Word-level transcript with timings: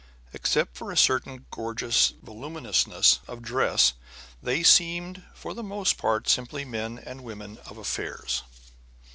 Except 0.33 0.75
for 0.75 0.91
a 0.91 0.97
certain 0.97 1.45
gorgeous 1.51 2.13
voluminousness 2.23 3.19
of 3.27 3.43
dress, 3.43 3.93
they 4.41 4.63
seemed 4.63 5.21
for 5.35 5.53
the 5.53 5.61
most 5.61 5.99
part 5.99 6.27
simply 6.27 6.65
men 6.65 6.97
and 6.97 7.21
women 7.21 7.59
of 7.67 7.77
affairs. 7.77 8.41